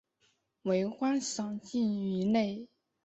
[0.63, 2.67] 为观赏性鱼类。